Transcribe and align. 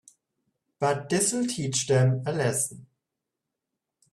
But 0.79 1.09
this'll 1.09 1.45
teach 1.45 1.85
them 1.85 2.23
a 2.25 2.31
lesson. 2.33 2.87